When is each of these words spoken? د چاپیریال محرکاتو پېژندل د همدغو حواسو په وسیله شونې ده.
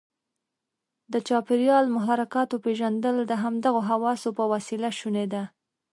د 1.13 1.15
چاپیریال 1.27 1.85
محرکاتو 1.95 2.55
پېژندل 2.65 3.15
د 3.25 3.31
همدغو 3.43 3.81
حواسو 3.89 4.29
په 4.37 4.43
وسیله 4.53 4.89
شونې 4.99 5.25
ده. 5.33 5.43